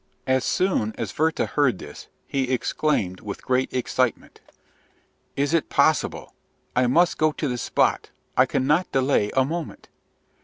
As 0.25 0.43
soon 0.43 0.95
as 0.97 1.15
Werther 1.15 1.45
heard 1.45 1.77
this, 1.77 2.07
he 2.25 2.51
exclaimed 2.51 3.19
with 3.19 3.43
great 3.45 3.71
excitement, 3.71 4.41
"Is 5.35 5.53
it 5.53 5.69
possible! 5.69 6.33
I 6.75 6.87
must 6.87 7.19
go 7.19 7.31
to 7.33 7.47
the 7.47 7.59
spot 7.59 8.09
I 8.35 8.47
cannot 8.47 8.91
delay 8.91 9.29
a 9.35 9.45
moment!" 9.45 9.89